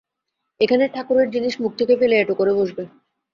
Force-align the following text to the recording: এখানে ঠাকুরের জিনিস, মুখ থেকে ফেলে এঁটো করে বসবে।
এখানে 0.59 0.85
ঠাকুরের 0.87 1.27
জিনিস, 1.29 1.53
মুখ 1.61 1.71
থেকে 1.79 1.93
ফেলে 1.97 2.15
এঁটো 2.17 2.33
করে 2.35 2.51
বসবে। 2.53 2.83